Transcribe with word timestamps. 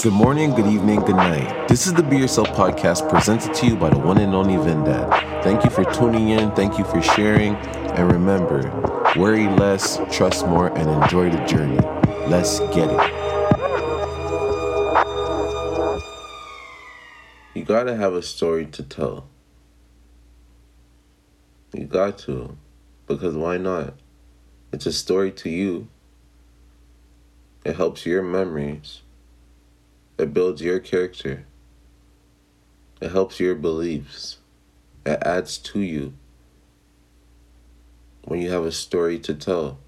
Good 0.00 0.12
morning, 0.12 0.52
good 0.52 0.68
evening, 0.68 1.00
good 1.00 1.16
night. 1.16 1.66
This 1.66 1.88
is 1.88 1.92
the 1.92 2.04
Be 2.04 2.18
Yourself 2.18 2.46
podcast 2.50 3.10
presented 3.10 3.52
to 3.52 3.66
you 3.66 3.74
by 3.74 3.90
the 3.90 3.98
one 3.98 4.18
and 4.18 4.32
only 4.32 4.54
Vendad. 4.54 5.42
Thank 5.42 5.64
you 5.64 5.70
for 5.70 5.82
tuning 5.92 6.28
in, 6.28 6.52
thank 6.52 6.78
you 6.78 6.84
for 6.84 7.02
sharing, 7.02 7.56
and 7.56 8.12
remember 8.12 8.62
worry 9.16 9.48
less, 9.48 9.98
trust 10.12 10.46
more, 10.46 10.68
and 10.78 10.88
enjoy 10.88 11.30
the 11.30 11.44
journey. 11.46 11.80
Let's 12.28 12.60
get 12.72 12.88
it. 12.88 13.12
You 17.54 17.64
gotta 17.64 17.96
have 17.96 18.12
a 18.12 18.22
story 18.22 18.66
to 18.66 18.84
tell. 18.84 19.26
You 21.74 21.86
got 21.86 22.18
to, 22.18 22.56
because 23.08 23.34
why 23.34 23.56
not? 23.56 23.94
It's 24.72 24.86
a 24.86 24.92
story 24.92 25.32
to 25.32 25.50
you. 25.50 25.88
It 27.64 27.74
helps 27.74 28.06
your 28.06 28.22
memories. 28.22 29.02
It 30.18 30.34
builds 30.34 30.60
your 30.60 30.80
character. 30.80 31.46
It 33.00 33.12
helps 33.12 33.38
your 33.38 33.54
beliefs. 33.54 34.38
It 35.06 35.22
adds 35.22 35.58
to 35.58 35.80
you 35.80 36.14
when 38.24 38.40
you 38.40 38.50
have 38.50 38.64
a 38.64 38.72
story 38.72 39.20
to 39.20 39.34
tell. 39.34 39.78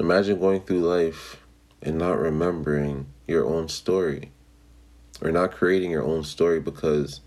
Imagine 0.00 0.40
going 0.40 0.62
through 0.62 0.80
life 0.80 1.40
and 1.80 1.98
not 1.98 2.18
remembering 2.18 3.06
your 3.28 3.46
own 3.46 3.68
story 3.68 4.32
or 5.22 5.30
not 5.30 5.52
creating 5.52 5.92
your 5.92 6.04
own 6.04 6.24
story 6.24 6.58
because 6.58 7.20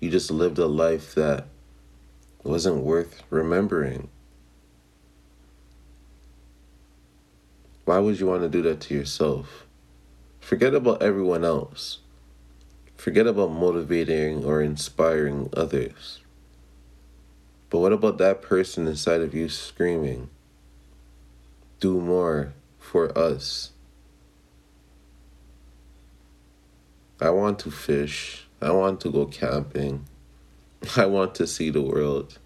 you 0.00 0.10
just 0.10 0.30
lived 0.30 0.58
a 0.58 0.66
life 0.66 1.14
that 1.14 1.46
wasn't 2.44 2.82
worth 2.82 3.22
remembering. 3.28 4.08
Why 7.84 7.98
would 7.98 8.18
you 8.18 8.26
want 8.26 8.42
to 8.42 8.48
do 8.48 8.62
that 8.62 8.80
to 8.82 8.94
yourself? 8.94 9.66
Forget 10.42 10.74
about 10.74 11.02
everyone 11.02 11.44
else. 11.44 12.00
Forget 12.96 13.28
about 13.28 13.52
motivating 13.52 14.44
or 14.44 14.60
inspiring 14.60 15.48
others. 15.56 16.18
But 17.70 17.78
what 17.78 17.92
about 17.92 18.18
that 18.18 18.42
person 18.42 18.88
inside 18.88 19.22
of 19.22 19.34
you 19.34 19.48
screaming, 19.48 20.28
Do 21.80 22.00
more 22.00 22.54
for 22.78 23.16
us? 23.16 23.70
I 27.20 27.30
want 27.30 27.60
to 27.60 27.70
fish. 27.70 28.46
I 28.60 28.72
want 28.72 29.00
to 29.02 29.12
go 29.12 29.26
camping. 29.26 30.06
I 30.96 31.06
want 31.06 31.36
to 31.36 31.46
see 31.46 31.70
the 31.70 31.80
world. 31.80 32.38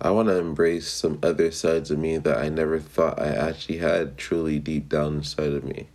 I 0.00 0.10
want 0.10 0.28
to 0.28 0.36
embrace 0.36 0.88
some 0.88 1.18
other 1.22 1.50
sides 1.50 1.90
of 1.90 1.98
me 1.98 2.18
that 2.18 2.36
I 2.36 2.50
never 2.50 2.78
thought 2.78 3.18
I 3.18 3.28
actually 3.28 3.78
had 3.78 4.18
truly 4.18 4.58
deep 4.58 4.90
down 4.90 5.14
inside 5.14 5.52
of 5.54 5.64
me. 5.64 5.88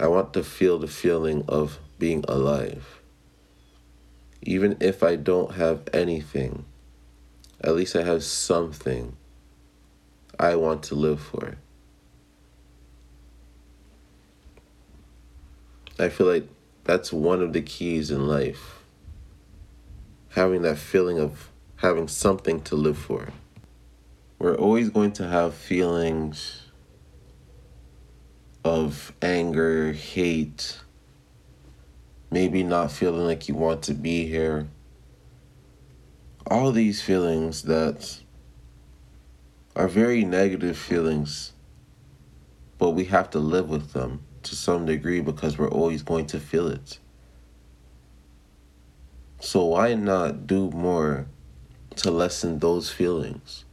I 0.00 0.08
want 0.08 0.32
to 0.34 0.42
feel 0.42 0.78
the 0.78 0.88
feeling 0.88 1.44
of 1.48 1.78
being 1.98 2.24
alive. 2.26 3.00
Even 4.42 4.76
if 4.80 5.02
I 5.02 5.14
don't 5.14 5.54
have 5.54 5.82
anything, 5.92 6.64
at 7.60 7.74
least 7.74 7.94
I 7.94 8.02
have 8.02 8.24
something 8.24 9.16
I 10.38 10.56
want 10.56 10.82
to 10.84 10.96
live 10.96 11.20
for. 11.20 11.56
I 15.98 16.08
feel 16.08 16.26
like 16.26 16.48
that's 16.82 17.12
one 17.12 17.40
of 17.40 17.52
the 17.52 17.62
keys 17.62 18.10
in 18.10 18.26
life. 18.26 18.80
Having 20.30 20.62
that 20.62 20.78
feeling 20.78 21.20
of 21.20 21.50
having 21.76 22.08
something 22.08 22.60
to 22.62 22.74
live 22.74 22.98
for. 22.98 23.28
We're 24.40 24.56
always 24.56 24.90
going 24.90 25.12
to 25.12 25.28
have 25.28 25.54
feelings 25.54 26.63
of 28.64 29.12
anger, 29.20 29.92
hate, 29.92 30.80
maybe 32.30 32.62
not 32.62 32.90
feeling 32.90 33.26
like 33.26 33.48
you 33.48 33.54
want 33.54 33.82
to 33.82 33.94
be 33.94 34.26
here. 34.26 34.68
All 36.46 36.72
these 36.72 37.02
feelings 37.02 37.62
that 37.62 38.20
are 39.76 39.88
very 39.88 40.24
negative 40.24 40.78
feelings, 40.78 41.52
but 42.78 42.90
we 42.90 43.04
have 43.06 43.30
to 43.30 43.38
live 43.38 43.68
with 43.68 43.92
them 43.92 44.22
to 44.44 44.54
some 44.54 44.86
degree 44.86 45.20
because 45.20 45.58
we're 45.58 45.70
always 45.70 46.02
going 46.02 46.26
to 46.26 46.40
feel 46.40 46.68
it. 46.68 46.98
So, 49.40 49.64
why 49.64 49.94
not 49.94 50.46
do 50.46 50.70
more 50.70 51.26
to 51.96 52.10
lessen 52.10 52.60
those 52.60 52.90
feelings? 52.90 53.64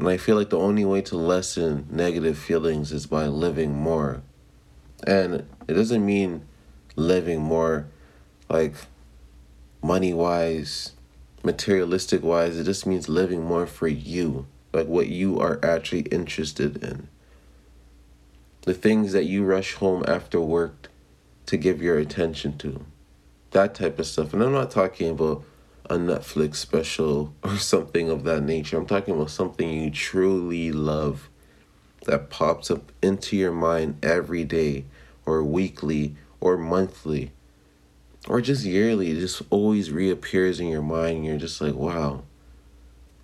And 0.00 0.08
I 0.08 0.16
feel 0.16 0.36
like 0.36 0.48
the 0.48 0.58
only 0.58 0.86
way 0.86 1.02
to 1.02 1.16
lessen 1.18 1.86
negative 1.90 2.38
feelings 2.38 2.90
is 2.90 3.04
by 3.04 3.26
living 3.26 3.76
more. 3.76 4.22
And 5.06 5.46
it 5.68 5.74
doesn't 5.74 6.06
mean 6.06 6.46
living 6.96 7.42
more 7.42 7.86
like 8.48 8.76
money 9.82 10.14
wise, 10.14 10.92
materialistic 11.42 12.22
wise. 12.22 12.58
It 12.58 12.64
just 12.64 12.86
means 12.86 13.10
living 13.10 13.44
more 13.44 13.66
for 13.66 13.88
you, 13.88 14.46
like 14.72 14.86
what 14.86 15.08
you 15.08 15.38
are 15.38 15.60
actually 15.62 16.04
interested 16.04 16.82
in. 16.82 17.08
The 18.62 18.72
things 18.72 19.12
that 19.12 19.26
you 19.26 19.44
rush 19.44 19.74
home 19.74 20.02
after 20.08 20.40
work 20.40 20.88
to 21.44 21.58
give 21.58 21.82
your 21.82 21.98
attention 21.98 22.56
to. 22.56 22.86
That 23.50 23.74
type 23.74 23.98
of 23.98 24.06
stuff. 24.06 24.32
And 24.32 24.42
I'm 24.42 24.52
not 24.52 24.70
talking 24.70 25.10
about 25.10 25.44
a 25.90 25.94
Netflix 25.94 26.56
special 26.56 27.34
or 27.42 27.56
something 27.56 28.08
of 28.08 28.22
that 28.24 28.42
nature. 28.42 28.78
I'm 28.78 28.86
talking 28.86 29.14
about 29.14 29.30
something 29.30 29.68
you 29.68 29.90
truly 29.90 30.70
love 30.70 31.28
that 32.06 32.30
pops 32.30 32.70
up 32.70 32.92
into 33.02 33.36
your 33.36 33.52
mind 33.52 33.98
every 34.02 34.44
day 34.44 34.84
or 35.26 35.42
weekly 35.42 36.14
or 36.40 36.56
monthly 36.56 37.32
or 38.28 38.40
just 38.40 38.64
yearly. 38.64 39.10
It 39.10 39.20
just 39.20 39.42
always 39.50 39.90
reappears 39.90 40.60
in 40.60 40.68
your 40.68 40.80
mind 40.80 41.26
you're 41.26 41.36
just 41.36 41.60
like, 41.60 41.74
wow, 41.74 42.22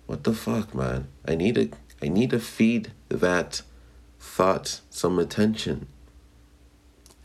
what 0.05 0.25
the 0.25 0.33
fuck, 0.33 0.75
man? 0.75 1.07
I 1.25 1.35
need 1.35 1.55
to 1.55 1.71
I 2.01 2.09
need 2.09 2.29
to 2.31 2.39
feed 2.39 2.91
that 3.09 3.61
thought 4.19 4.81
some 4.89 5.17
attention. 5.17 5.87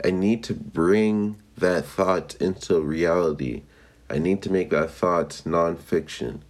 I 0.04 0.10
need 0.10 0.42
to 0.44 0.54
bring 0.54 1.36
that 1.58 1.84
thought 1.84 2.34
into 2.36 2.80
reality 2.80 3.62
I 4.12 4.18
need 4.18 4.42
to 4.42 4.52
make 4.52 4.68
that 4.68 4.90
thought 4.90 5.40
nonfiction 5.46 6.40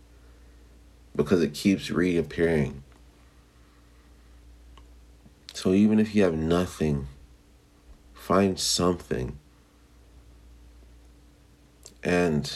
because 1.14 1.42
it 1.42 1.54
keeps 1.54 1.92
reappearing. 1.92 2.82
So 5.54 5.72
even 5.72 6.00
if 6.00 6.12
you 6.12 6.24
have 6.24 6.34
nothing, 6.34 7.06
find 8.14 8.58
something. 8.58 9.38
And 12.02 12.52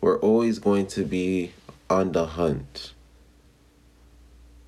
we're 0.00 0.18
always 0.20 0.58
going 0.58 0.86
to 0.86 1.04
be 1.04 1.52
on 1.90 2.12
the 2.12 2.24
hunt. 2.24 2.94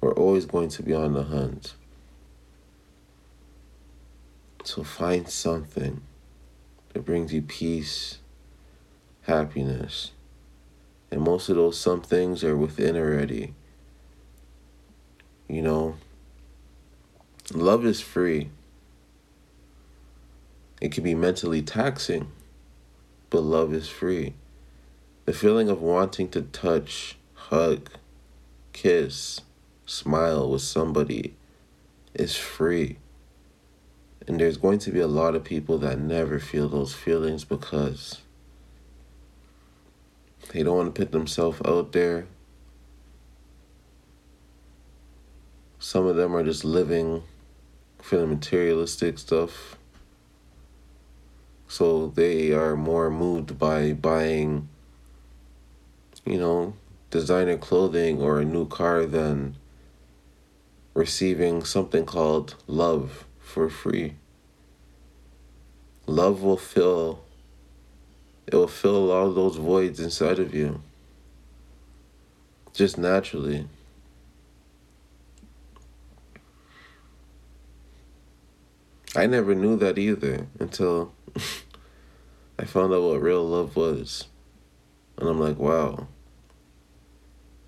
We're 0.02 0.12
always 0.12 0.44
going 0.44 0.68
to 0.68 0.82
be 0.82 0.92
on 0.92 1.14
the 1.14 1.24
hunt. 1.24 1.72
So 4.64 4.84
find 4.84 5.30
something 5.30 6.02
that 6.92 7.06
brings 7.06 7.32
you 7.32 7.40
peace 7.40 8.19
happiness. 9.22 10.12
And 11.10 11.22
most 11.22 11.48
of 11.48 11.56
those 11.56 11.78
some 11.78 12.02
things 12.02 12.44
are 12.44 12.56
within 12.56 12.96
already. 12.96 13.54
You 15.48 15.62
know, 15.62 15.96
love 17.52 17.84
is 17.84 18.00
free. 18.00 18.50
It 20.80 20.92
can 20.92 21.04
be 21.04 21.14
mentally 21.14 21.60
taxing, 21.60 22.30
but 23.28 23.40
love 23.40 23.74
is 23.74 23.88
free. 23.88 24.34
The 25.26 25.32
feeling 25.32 25.68
of 25.68 25.82
wanting 25.82 26.28
to 26.30 26.42
touch, 26.42 27.18
hug, 27.34 27.90
kiss, 28.72 29.40
smile 29.84 30.48
with 30.48 30.62
somebody 30.62 31.34
is 32.14 32.36
free. 32.36 32.98
And 34.26 34.38
there's 34.38 34.56
going 34.56 34.78
to 34.80 34.92
be 34.92 35.00
a 35.00 35.06
lot 35.06 35.34
of 35.34 35.44
people 35.44 35.78
that 35.78 35.98
never 35.98 36.38
feel 36.38 36.68
those 36.68 36.94
feelings 36.94 37.44
because 37.44 38.20
they 40.50 40.62
don't 40.62 40.76
want 40.76 40.94
to 40.94 41.00
put 41.00 41.12
themselves 41.12 41.60
out 41.64 41.92
there. 41.92 42.26
Some 45.78 46.06
of 46.06 46.16
them 46.16 46.34
are 46.34 46.42
just 46.42 46.64
living 46.64 47.22
for 47.98 48.18
the 48.18 48.26
materialistic 48.26 49.18
stuff. 49.18 49.78
So 51.68 52.08
they 52.08 52.52
are 52.52 52.76
more 52.76 53.10
moved 53.10 53.58
by 53.58 53.92
buying, 53.92 54.68
you 56.26 56.38
know, 56.38 56.74
designer 57.10 57.56
clothing 57.56 58.20
or 58.20 58.40
a 58.40 58.44
new 58.44 58.66
car 58.66 59.06
than 59.06 59.56
receiving 60.94 61.64
something 61.64 62.04
called 62.04 62.56
love 62.66 63.24
for 63.38 63.70
free. 63.70 64.16
Love 66.06 66.42
will 66.42 66.56
fill 66.56 67.22
it 68.50 68.56
will 68.56 68.66
fill 68.66 69.12
all 69.12 69.30
those 69.32 69.56
voids 69.56 70.00
inside 70.00 70.40
of 70.40 70.52
you 70.52 70.82
just 72.72 72.98
naturally. 72.98 73.66
I 79.14 79.26
never 79.26 79.54
knew 79.54 79.76
that 79.76 79.98
either 79.98 80.46
until 80.58 81.12
I 82.58 82.64
found 82.64 82.92
out 82.92 83.02
what 83.02 83.22
real 83.22 83.46
love 83.46 83.76
was. 83.76 84.26
And 85.16 85.28
I'm 85.28 85.38
like, 85.38 85.58
wow. 85.58 86.08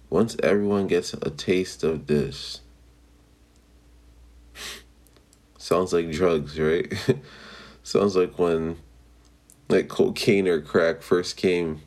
Once 0.08 0.37
everyone 0.43 0.87
gets 0.88 1.14
a 1.14 1.31
taste 1.31 1.84
of 1.84 2.06
this, 2.06 2.61
sounds 5.58 5.93
like 5.93 6.11
drugs, 6.11 6.58
right? 6.58 6.93
sounds 7.82 8.14
like 8.17 8.38
when 8.38 8.79
like 9.73 9.89
cocaine 9.89 10.47
or 10.47 10.61
crack 10.61 11.03
first 11.03 11.37
came. 11.37 11.83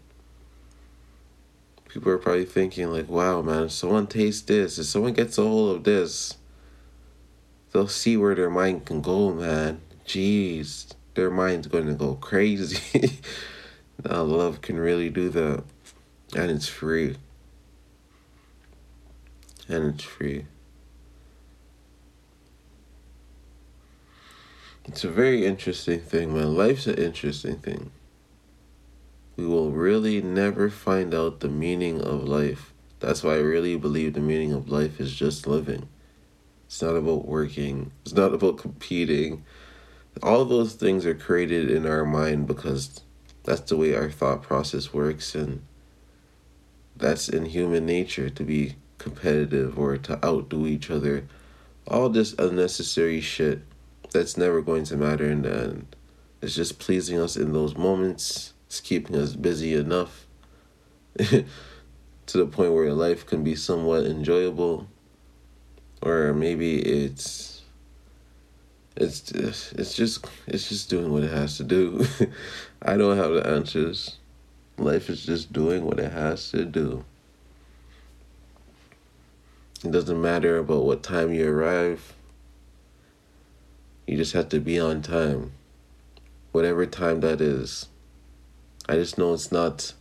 People 1.87 2.11
are 2.11 2.17
probably 2.17 2.45
thinking 2.45 2.91
like, 2.91 3.07
wow, 3.07 3.41
man, 3.41 3.65
if 3.65 3.71
someone 3.71 4.07
tastes 4.07 4.41
this, 4.41 4.77
if 4.77 4.87
someone 4.87 5.13
gets 5.13 5.37
a 5.37 5.43
hold 5.43 5.77
of 5.77 5.83
this, 5.85 6.35
they'll 7.71 7.87
see 7.87 8.17
where 8.17 8.35
their 8.35 8.49
mind 8.49 8.85
can 8.85 9.01
go, 9.01 9.31
man. 9.31 9.79
Jeez, 10.05 10.93
their 11.13 11.31
mind's 11.31 11.67
going 11.67 11.87
to 11.87 11.93
go 11.93 12.15
crazy. 12.15 13.19
now, 14.03 14.23
love 14.23 14.61
can 14.61 14.77
really 14.77 15.09
do 15.09 15.29
that. 15.29 15.63
And 16.35 16.51
it's 16.51 16.67
free. 16.67 17.15
And 19.69 19.93
it's 19.93 20.03
free. 20.03 20.45
It's 24.87 25.03
a 25.03 25.09
very 25.09 25.47
interesting 25.47 25.99
thing, 25.99 26.35
man. 26.35 26.55
Life's 26.55 26.85
an 26.85 26.99
interesting 26.99 27.57
thing. 27.57 27.91
We 29.35 29.47
will 29.47 29.71
really 29.71 30.21
never 30.21 30.69
find 30.69 31.11
out 31.11 31.39
the 31.39 31.49
meaning 31.49 32.01
of 32.01 32.23
life. 32.27 32.71
That's 32.99 33.23
why 33.23 33.33
I 33.33 33.39
really 33.39 33.77
believe 33.77 34.13
the 34.13 34.19
meaning 34.19 34.53
of 34.53 34.69
life 34.69 34.99
is 34.99 35.15
just 35.15 35.47
living. 35.47 35.89
It's 36.67 36.83
not 36.83 36.95
about 36.95 37.27
working. 37.27 37.93
It's 38.03 38.13
not 38.13 38.35
about 38.35 38.59
competing. 38.59 39.43
All 40.21 40.45
those 40.45 40.73
things 40.73 41.03
are 41.07 41.15
created 41.15 41.71
in 41.71 41.87
our 41.87 42.05
mind 42.05 42.45
because 42.45 43.01
that's 43.43 43.61
the 43.61 43.77
way 43.77 43.95
our 43.95 44.11
thought 44.11 44.43
process 44.43 44.93
works 44.93 45.33
and 45.33 45.63
that's 46.95 47.27
in 47.27 47.45
human 47.45 47.87
nature 47.87 48.29
to 48.29 48.43
be 48.43 48.75
competitive 48.99 49.79
or 49.79 49.97
to 49.97 50.23
outdo 50.23 50.67
each 50.67 50.91
other. 50.91 51.27
All 51.87 52.07
this 52.07 52.33
unnecessary 52.33 53.19
shit 53.19 53.63
that's 54.15 54.37
never 54.37 54.61
going 54.61 54.85
to 54.85 54.95
matter 54.95 55.29
end. 55.29 55.95
It's 56.41 56.55
just 56.55 56.79
pleasing 56.79 57.19
us 57.19 57.35
in 57.35 57.51
those 57.51 57.75
moments. 57.75 58.53
It's 58.67 58.79
keeping 58.79 59.15
us 59.17 59.35
busy 59.35 59.73
enough 59.73 60.25
to 61.17 61.45
the 62.25 62.45
point 62.45 62.73
where 62.73 62.93
life 62.93 63.25
can 63.25 63.43
be 63.43 63.55
somewhat 63.55 64.05
enjoyable 64.05 64.87
or 66.01 66.33
maybe 66.33 66.79
it's 66.79 67.61
it's 68.95 69.31
it's 69.33 69.95
just 69.95 70.25
it's 70.47 70.69
just 70.69 70.89
doing 70.89 71.11
what 71.11 71.23
it 71.23 71.31
has 71.31 71.57
to 71.57 71.63
do. 71.65 72.05
I 72.81 72.95
don't 72.95 73.17
have 73.17 73.33
the 73.33 73.45
answers. 73.45 74.17
Life 74.77 75.09
is 75.09 75.25
just 75.25 75.51
doing 75.51 75.83
what 75.83 75.99
it 75.99 76.11
has 76.11 76.51
to 76.51 76.63
do. 76.63 77.03
It 79.83 79.91
doesn't 79.91 80.21
matter 80.21 80.57
about 80.57 80.85
what 80.85 81.03
time 81.03 81.33
you 81.33 81.49
arrive. 81.49 82.14
You 84.07 84.17
just 84.17 84.33
have 84.33 84.49
to 84.49 84.59
be 84.59 84.79
on 84.79 85.01
time. 85.01 85.53
Whatever 86.51 86.85
time 86.85 87.21
that 87.21 87.41
is. 87.41 87.89
I 88.87 88.95
just 88.95 89.17
know 89.17 89.33
it's 89.33 89.51
not 89.51 89.93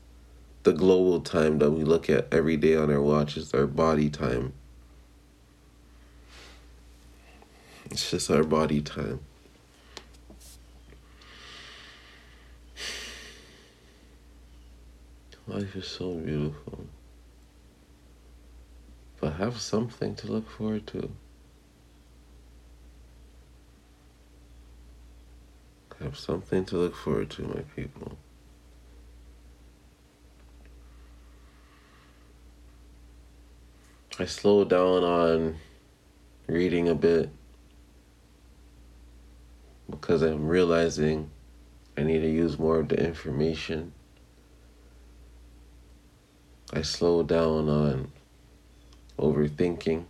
the 0.64 0.72
global 0.72 1.20
time 1.20 1.58
that 1.58 1.70
we 1.70 1.84
look 1.84 2.10
at 2.10 2.26
every 2.32 2.56
day 2.56 2.74
on 2.74 2.90
our 2.90 3.00
watch, 3.00 3.36
it's 3.36 3.54
our 3.54 3.66
body 3.66 4.10
time. 4.10 4.52
It's 7.90 8.10
just 8.10 8.30
our 8.30 8.42
body 8.42 8.80
time. 8.80 9.20
Life 15.46 15.76
is 15.76 15.86
so 15.86 16.14
beautiful. 16.14 16.86
But 19.20 19.34
have 19.34 19.60
something 19.60 20.14
to 20.16 20.26
look 20.26 20.50
forward 20.50 20.86
to. 20.88 21.10
Have 26.00 26.18
something 26.18 26.64
to 26.66 26.76
look 26.76 26.96
forward 26.96 27.30
to, 27.30 27.42
my 27.42 27.62
people. 27.74 28.18
I 34.18 34.26
slowed 34.26 34.70
down 34.70 35.02
on 35.02 35.56
reading 36.46 36.88
a 36.88 36.94
bit 36.94 37.30
because 39.90 40.22
I'm 40.22 40.46
realizing 40.46 41.30
I 41.96 42.02
need 42.02 42.20
to 42.20 42.30
use 42.30 42.58
more 42.58 42.80
of 42.80 42.88
the 42.88 43.02
information. 43.02 43.92
I 46.72 46.82
slowed 46.82 47.28
down 47.28 47.68
on 47.68 48.12
overthinking 49.18 50.04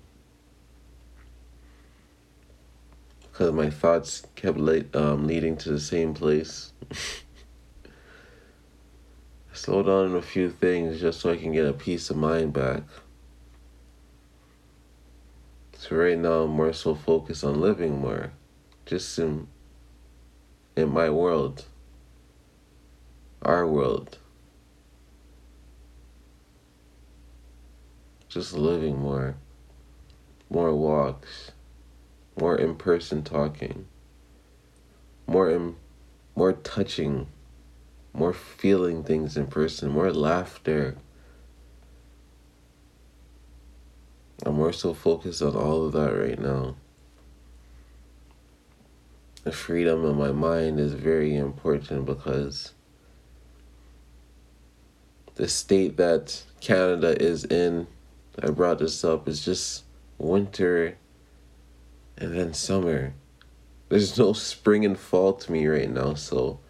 because 3.35 3.53
my 3.53 3.69
thoughts 3.69 4.23
kept 4.37 4.59
le- 4.59 4.85
um, 4.95 5.27
leading 5.27 5.57
to 5.57 5.71
the 5.71 5.81
same 5.81 6.15
place. 6.15 6.73
I 6.93 6.97
slowed 9.55 9.87
down 9.87 10.11
on 10.11 10.15
a 10.15 10.23
few 10.23 10.51
things 10.51 11.01
just 11.01 11.19
so 11.19 11.33
I 11.33 11.37
can 11.37 11.51
get 11.51 11.67
a 11.67 11.73
peace 11.73 12.11
of 12.11 12.17
mind 12.17 12.53
back. 12.53 12.85
So 15.77 15.97
right 15.97 16.17
now 16.17 16.43
I'm 16.43 16.51
more 16.51 16.73
so 16.73 16.95
focused 16.95 17.43
on 17.43 17.61
living 17.61 18.01
more, 18.01 18.31
just 18.87 19.19
in 19.19 19.49
in 20.77 20.91
my 20.91 21.11
world, 21.11 21.65
our 23.43 23.67
world. 23.67 24.19
Just 28.29 28.55
living 28.55 29.01
more, 29.01 29.37
more 30.49 30.73
walks, 30.73 31.51
more 32.39 32.57
in 32.57 32.75
person 32.77 33.23
talking, 33.23 33.87
more 35.27 35.51
in, 35.51 35.77
more 36.35 36.53
touching, 36.53 37.29
more 38.13 38.33
feeling 38.33 39.05
things 39.05 39.37
in 39.37 39.47
person, 39.47 39.91
more 39.91 40.13
laughter. 40.13 40.97
I'm 44.45 44.55
more 44.55 44.73
so 44.73 44.95
focused 44.95 45.43
on 45.43 45.55
all 45.55 45.87
of 45.87 45.93
that 45.93 46.11
right 46.11 46.39
now 46.39 46.77
the 49.45 49.53
freedom 49.53 50.05
of 50.05 50.17
my 50.17 50.33
mind 50.33 50.81
is 50.81 50.95
very 50.95 51.37
important 51.37 52.07
because 52.07 52.73
the 55.35 55.47
state 55.47 55.99
that 55.99 56.43
Canada 56.61 57.21
is 57.23 57.45
in, 57.45 57.87
I 58.43 58.51
brought 58.51 58.79
this 58.79 59.05
up, 59.05 59.29
is 59.29 59.45
just 59.45 59.85
winter 60.17 60.97
and 62.17 62.35
then 62.35 62.55
summer. 62.55 63.15
There's 63.89 64.19
no 64.19 64.33
spring 64.33 64.85
and 64.85 64.99
fall 64.99 65.35
to 65.35 65.53
me 65.53 65.67
right 65.67 65.91
now, 65.91 66.15
so 66.15 66.61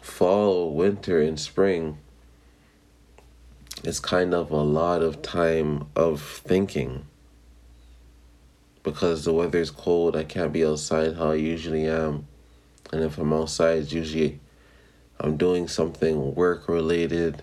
fall, 0.00 0.74
winter, 0.74 1.20
and 1.20 1.38
spring 1.38 1.98
is 3.84 3.98
kind 4.00 4.32
of 4.34 4.50
a 4.50 4.56
lot 4.56 5.02
of 5.02 5.22
time 5.22 5.86
of 5.96 6.22
thinking 6.22 7.06
because 8.82 9.24
the 9.24 9.32
weather 9.32 9.60
is 9.60 9.70
cold, 9.70 10.16
I 10.16 10.24
can't 10.24 10.52
be 10.52 10.64
outside 10.64 11.16
how 11.16 11.30
I 11.30 11.34
usually 11.34 11.86
am. 11.86 12.26
And 12.92 13.02
if 13.02 13.16
I'm 13.18 13.32
outside, 13.32 13.78
it's 13.78 13.92
usually 13.92 14.40
I'm 15.20 15.36
doing 15.36 15.68
something 15.68 16.34
work 16.34 16.68
related. 16.68 17.42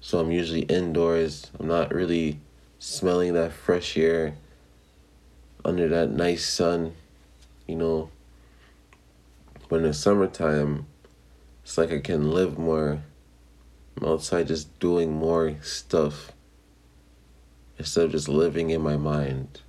So 0.00 0.18
I'm 0.18 0.32
usually 0.32 0.62
indoors. 0.62 1.50
I'm 1.58 1.68
not 1.68 1.92
really 1.92 2.40
smelling 2.78 3.34
that 3.34 3.52
fresh 3.52 3.96
air 3.96 4.34
under 5.64 5.88
that 5.88 6.10
nice 6.10 6.46
sun, 6.46 6.94
you 7.66 7.76
know. 7.76 8.10
In 9.70 9.82
the 9.82 9.94
summertime, 9.94 10.86
it's 11.62 11.78
like 11.78 11.92
I 11.92 12.00
can 12.00 12.32
live 12.32 12.58
more. 12.58 13.02
I'm 13.96 14.08
outside 14.08 14.48
just 14.48 14.78
doing 14.80 15.12
more 15.12 15.56
stuff 15.62 16.32
instead 17.78 18.06
of 18.06 18.12
just 18.12 18.28
living 18.28 18.70
in 18.70 18.80
my 18.80 18.96
mind. 18.96 19.60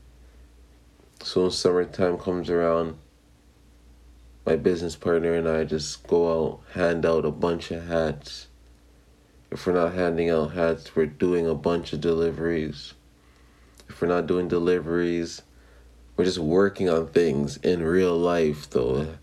So 1.21 1.43
when 1.43 1.51
summertime 1.51 2.17
comes 2.17 2.50
around, 2.50 2.98
my 4.45 4.55
business 4.55 4.95
partner 4.95 5.33
and 5.33 5.48
I 5.48 5.65
just 5.65 6.07
go 6.07 6.31
out, 6.31 6.62
hand 6.74 7.05
out 7.05 7.25
a 7.25 7.31
bunch 7.31 7.69
of 7.69 7.86
hats. 7.88 8.48
If 9.51 9.67
we're 9.67 9.74
not 9.74 9.93
handing 9.93 10.29
out 10.29 10.53
hats, 10.53 10.95
we're 10.95 11.05
doing 11.05 11.48
a 11.48 11.53
bunch 11.53 11.93
of 11.93 12.01
deliveries. 12.01 12.95
If 13.88 14.01
we're 14.01 14.07
not 14.07 14.25
doing 14.25 14.48
deliveries, 14.48 15.43
we're 16.15 16.25
just 16.25 16.39
working 16.39 16.89
on 16.89 17.07
things 17.07 17.57
in 17.57 17.83
real 17.83 18.17
life, 18.17 18.69
though. 18.69 19.15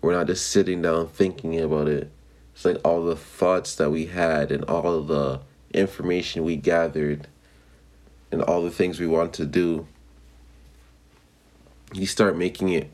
We're 0.00 0.14
not 0.14 0.26
just 0.26 0.48
sitting 0.48 0.82
down 0.82 1.08
thinking 1.08 1.60
about 1.60 1.88
it. 1.88 2.10
It's 2.54 2.64
like 2.64 2.78
all 2.84 3.04
the 3.04 3.16
thoughts 3.16 3.74
that 3.76 3.90
we 3.90 4.06
had 4.06 4.50
and 4.52 4.64
all 4.64 5.00
the 5.02 5.40
information 5.72 6.44
we 6.44 6.56
gathered 6.56 7.28
and 8.30 8.42
all 8.42 8.62
the 8.62 8.70
things 8.70 9.00
we 9.00 9.06
want 9.06 9.32
to 9.34 9.46
do 9.46 9.86
you 11.94 12.06
start 12.06 12.36
making 12.36 12.70
it 12.70 12.90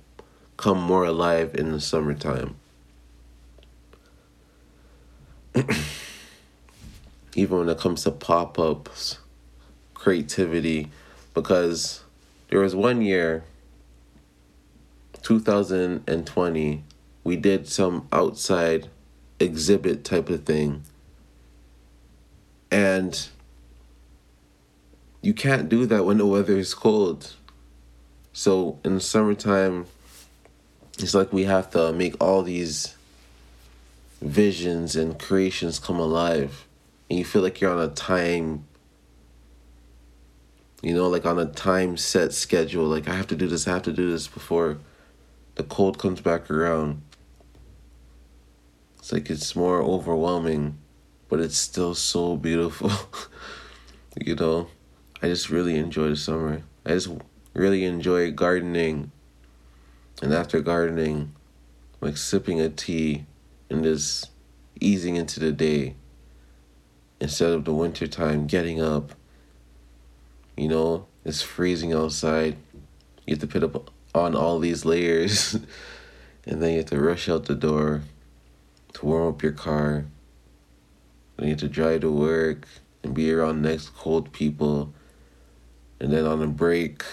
come 0.56 0.80
more 0.80 1.04
alive 1.04 1.54
in 1.54 1.72
the 1.72 1.80
summertime. 1.80 2.56
Even 7.34 7.58
when 7.58 7.68
it 7.68 7.78
comes 7.78 8.02
to 8.04 8.10
pop 8.10 8.58
ups, 8.58 9.18
creativity, 9.94 10.90
because 11.34 12.02
there 12.48 12.60
was 12.60 12.74
one 12.74 13.02
year, 13.02 13.44
2020, 15.22 16.84
we 17.24 17.36
did 17.36 17.68
some 17.68 18.08
outside 18.12 18.88
exhibit 19.38 20.04
type 20.04 20.28
of 20.28 20.44
thing. 20.44 20.82
And 22.70 23.28
you 25.20 25.34
can't 25.34 25.68
do 25.68 25.86
that 25.86 26.04
when 26.04 26.18
the 26.18 26.26
weather 26.26 26.56
is 26.56 26.74
cold. 26.74 27.34
So 28.32 28.78
in 28.84 28.94
the 28.94 29.00
summertime, 29.00 29.86
it's 30.98 31.14
like 31.14 31.32
we 31.32 31.44
have 31.44 31.70
to 31.70 31.92
make 31.92 32.14
all 32.22 32.42
these 32.42 32.96
visions 34.20 34.96
and 34.96 35.18
creations 35.18 35.78
come 35.78 35.98
alive. 35.98 36.66
And 37.10 37.18
you 37.18 37.24
feel 37.24 37.42
like 37.42 37.60
you're 37.60 37.72
on 37.72 37.80
a 37.80 37.88
time, 37.88 38.66
you 40.82 40.94
know, 40.94 41.08
like 41.08 41.26
on 41.26 41.38
a 41.38 41.46
time 41.46 41.96
set 41.96 42.32
schedule. 42.32 42.84
Like, 42.86 43.08
I 43.08 43.14
have 43.14 43.26
to 43.28 43.36
do 43.36 43.48
this, 43.48 43.66
I 43.66 43.72
have 43.72 43.82
to 43.82 43.92
do 43.92 44.10
this 44.10 44.28
before 44.28 44.78
the 45.56 45.64
cold 45.64 45.98
comes 45.98 46.20
back 46.20 46.50
around. 46.50 47.02
It's 48.98 49.12
like 49.12 49.30
it's 49.30 49.56
more 49.56 49.82
overwhelming, 49.82 50.78
but 51.28 51.40
it's 51.40 51.56
still 51.56 51.94
so 51.94 52.36
beautiful. 52.36 52.92
you 54.20 54.34
know, 54.34 54.68
I 55.22 55.28
just 55.28 55.50
really 55.50 55.76
enjoy 55.76 56.10
the 56.10 56.16
summer. 56.16 56.62
I 56.86 56.90
just 56.90 57.08
really 57.54 57.84
enjoy 57.84 58.30
gardening. 58.30 59.10
And 60.22 60.32
after 60.32 60.60
gardening, 60.60 61.34
like 62.00 62.16
sipping 62.16 62.60
a 62.60 62.68
tea 62.68 63.24
and 63.68 63.82
just 63.82 64.30
easing 64.80 65.16
into 65.16 65.40
the 65.40 65.52
day 65.52 65.94
instead 67.20 67.50
of 67.50 67.64
the 67.64 67.74
winter 67.74 68.06
time 68.06 68.46
getting 68.46 68.80
up. 68.80 69.12
You 70.58 70.66
know, 70.66 71.06
it's 71.24 71.40
freezing 71.40 71.92
outside. 71.92 72.56
You 73.26 73.34
have 73.34 73.38
to 73.38 73.46
put 73.46 73.62
up 73.62 73.92
on 74.12 74.34
all 74.34 74.58
these 74.58 74.84
layers 74.84 75.54
and 76.46 76.60
then 76.60 76.72
you 76.72 76.76
have 76.78 76.86
to 76.86 77.00
rush 77.00 77.28
out 77.28 77.44
the 77.44 77.54
door 77.54 78.02
to 78.94 79.06
warm 79.06 79.28
up 79.28 79.40
your 79.40 79.52
car. 79.52 80.06
Then 81.36 81.46
you 81.46 81.52
have 81.52 81.60
to 81.60 81.68
drive 81.68 82.00
to 82.00 82.10
work 82.10 82.66
and 83.04 83.14
be 83.14 83.32
around 83.32 83.62
next 83.62 83.94
cold 83.94 84.32
people. 84.32 84.92
And 86.00 86.12
then 86.12 86.26
on 86.26 86.42
a 86.42 86.48
break, 86.48 87.04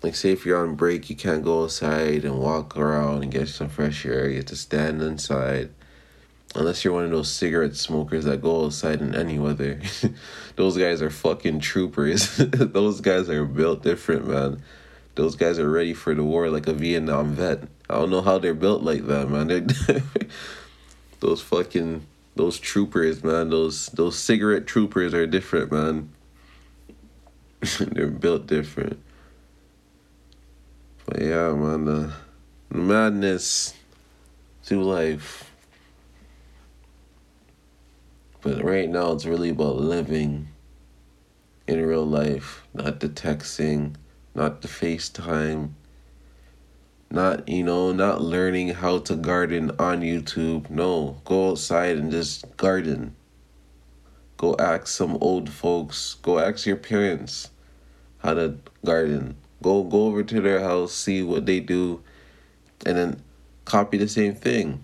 like 0.00 0.14
say 0.14 0.30
if 0.30 0.46
you're 0.46 0.62
on 0.62 0.76
break, 0.76 1.10
you 1.10 1.16
can't 1.16 1.42
go 1.42 1.64
outside 1.64 2.24
and 2.24 2.38
walk 2.38 2.76
around 2.76 3.24
and 3.24 3.32
get 3.32 3.48
some 3.48 3.68
fresh 3.68 4.06
air. 4.06 4.28
You 4.28 4.36
have 4.36 4.46
to 4.46 4.56
stand 4.56 5.02
inside. 5.02 5.70
Unless 6.54 6.84
you're 6.84 6.92
one 6.92 7.04
of 7.04 7.10
those 7.10 7.30
cigarette 7.30 7.76
smokers 7.76 8.24
that 8.24 8.42
go 8.42 8.64
outside 8.64 9.00
in 9.00 9.14
any 9.14 9.38
weather. 9.38 9.80
those 10.56 10.76
guys 10.76 11.00
are 11.00 11.10
fucking 11.10 11.60
troopers. 11.60 12.36
those 12.38 13.00
guys 13.00 13.28
are 13.30 13.44
built 13.44 13.82
different, 13.82 14.26
man. 14.26 14.62
Those 15.14 15.36
guys 15.36 15.58
are 15.58 15.70
ready 15.70 15.94
for 15.94 16.14
the 16.14 16.24
war 16.24 16.48
like 16.50 16.66
a 16.66 16.72
Vietnam 16.72 17.34
vet. 17.34 17.62
I 17.88 17.94
don't 17.94 18.10
know 18.10 18.22
how 18.22 18.38
they're 18.38 18.54
built 18.54 18.82
like 18.82 19.06
that, 19.06 19.28
man. 19.28 19.68
Those 21.20 21.42
fucking 21.42 22.06
those 22.34 22.58
troopers, 22.58 23.22
man. 23.22 23.50
Those 23.50 23.86
those 23.86 24.18
cigarette 24.18 24.66
troopers 24.66 25.12
are 25.12 25.26
different, 25.26 25.70
man. 25.70 26.12
they're 27.80 28.06
built 28.06 28.46
different. 28.46 28.98
But 31.04 31.20
yeah, 31.20 31.52
man, 31.52 31.84
the, 31.84 32.12
madness 32.72 33.74
to 34.66 34.80
life. 34.80 35.49
But 38.42 38.64
right 38.64 38.88
now, 38.88 39.12
it's 39.12 39.26
really 39.26 39.50
about 39.50 39.76
living 39.76 40.48
in 41.66 41.84
real 41.84 42.06
life, 42.06 42.66
not 42.72 43.00
the 43.00 43.08
texting, 43.08 43.94
not 44.34 44.62
the 44.62 44.68
FaceTime, 44.68 45.70
not, 47.10 47.48
you 47.48 47.62
know, 47.62 47.92
not 47.92 48.22
learning 48.22 48.68
how 48.70 48.98
to 49.00 49.16
garden 49.16 49.72
on 49.78 50.00
YouTube. 50.00 50.70
No, 50.70 51.20
go 51.24 51.50
outside 51.50 51.98
and 51.98 52.10
just 52.10 52.56
garden. 52.56 53.14
Go 54.36 54.56
ask 54.58 54.86
some 54.86 55.18
old 55.20 55.50
folks, 55.50 56.14
go 56.22 56.38
ask 56.38 56.66
your 56.66 56.76
parents 56.76 57.50
how 58.18 58.34
to 58.34 58.56
garden. 58.84 59.36
Go 59.62 59.82
go 59.82 60.06
over 60.06 60.22
to 60.22 60.40
their 60.40 60.60
house, 60.60 60.94
see 60.94 61.22
what 61.22 61.44
they 61.44 61.60
do, 61.60 62.02
and 62.86 62.96
then 62.96 63.22
copy 63.66 63.98
the 63.98 64.08
same 64.08 64.34
thing 64.34 64.82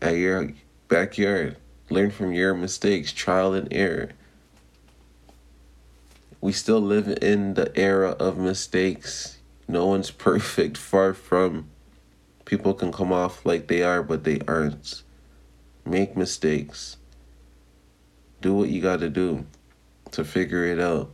at 0.00 0.16
your 0.16 0.52
backyard. 0.88 1.56
Learn 1.92 2.10
from 2.10 2.32
your 2.32 2.54
mistakes, 2.54 3.12
trial 3.12 3.52
and 3.52 3.68
error. 3.70 4.12
We 6.40 6.50
still 6.50 6.80
live 6.80 7.18
in 7.20 7.52
the 7.52 7.70
era 7.78 8.12
of 8.12 8.38
mistakes. 8.38 9.36
No 9.68 9.84
one's 9.88 10.10
perfect, 10.28 10.78
far 10.78 11.12
from. 11.12 11.68
People 12.46 12.72
can 12.72 12.92
come 12.92 13.12
off 13.12 13.44
like 13.44 13.66
they 13.66 13.82
are, 13.82 14.02
but 14.02 14.24
they 14.24 14.40
aren't. 14.48 15.02
Make 15.84 16.16
mistakes. 16.16 16.96
Do 18.40 18.54
what 18.54 18.70
you 18.70 18.80
gotta 18.80 19.10
do 19.10 19.44
to 20.12 20.24
figure 20.24 20.64
it 20.64 20.80
out. 20.80 21.10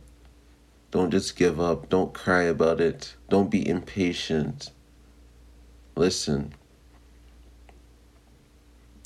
Don't 0.91 1.11
just 1.11 1.35
give 1.35 1.59
up. 1.59 1.89
Don't 1.89 2.13
cry 2.13 2.43
about 2.43 2.79
it. 2.79 3.15
Don't 3.27 3.51
be 3.51 3.67
impatient. 3.67 4.71
Listen. 5.97 6.53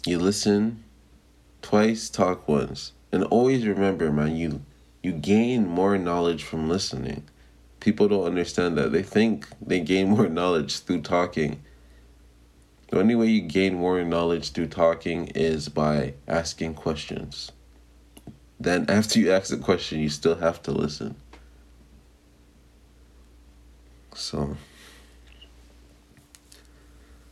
You 0.05 0.19
listen 0.19 0.82
twice, 1.63 2.09
talk 2.09 2.47
once. 2.47 2.91
And 3.11 3.23
always 3.23 3.65
remember, 3.65 4.11
man, 4.11 4.35
you 4.35 4.63
you 5.01 5.11
gain 5.11 5.67
more 5.67 5.97
knowledge 5.97 6.43
from 6.43 6.69
listening. 6.69 7.23
People 7.79 8.07
don't 8.07 8.25
understand 8.25 8.77
that. 8.77 8.91
They 8.91 9.03
think 9.03 9.47
they 9.59 9.79
gain 9.79 10.09
more 10.15 10.29
knowledge 10.29 10.79
through 10.79 11.01
talking. 11.01 11.63
The 12.89 12.99
only 12.99 13.15
way 13.15 13.27
you 13.27 13.41
gain 13.41 13.73
more 13.73 14.03
knowledge 14.03 14.51
through 14.51 14.67
talking 14.67 15.27
is 15.29 15.67
by 15.67 16.13
asking 16.27 16.75
questions. 16.75 17.51
Then, 18.59 18.85
after 18.87 19.19
you 19.19 19.31
ask 19.31 19.49
the 19.49 19.57
question, 19.57 19.99
you 19.99 20.09
still 20.09 20.35
have 20.35 20.61
to 20.63 20.71
listen. 20.71 21.15
So, 24.13 24.57